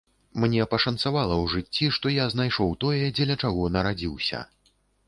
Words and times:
Мне 0.43 0.63
пашанцавала 0.71 1.35
ў 1.35 1.45
жыцці, 1.53 1.91
што 1.99 2.15
я 2.17 2.25
знайшоў 2.35 2.75
тое, 2.87 3.05
дзеля 3.21 3.39
чаго 3.45 3.73
нарадзіўся. 3.79 4.47